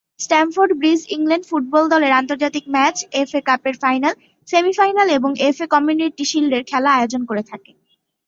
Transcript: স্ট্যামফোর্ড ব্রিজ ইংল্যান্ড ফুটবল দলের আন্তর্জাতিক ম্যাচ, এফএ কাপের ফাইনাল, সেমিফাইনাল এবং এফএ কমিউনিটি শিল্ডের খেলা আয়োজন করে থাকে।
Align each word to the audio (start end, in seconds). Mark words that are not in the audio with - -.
স্ট্যামফোর্ড 0.19 0.71
ব্রিজ 0.79 1.01
ইংল্যান্ড 1.15 1.45
ফুটবল 1.49 1.83
দলের 1.93 2.13
আন্তর্জাতিক 2.13 2.65
ম্যাচ, 2.75 2.95
এফএ 3.21 3.41
কাপের 3.47 3.75
ফাইনাল, 3.83 4.13
সেমিফাইনাল 4.47 5.07
এবং 5.17 5.31
এফএ 5.47 5.65
কমিউনিটি 5.73 6.23
শিল্ডের 6.31 6.63
খেলা 6.71 6.89
আয়োজন 6.93 7.21
করে 7.29 7.43
থাকে। 7.51 7.71